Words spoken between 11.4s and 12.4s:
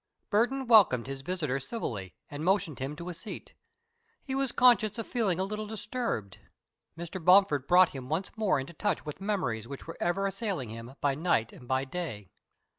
and by day.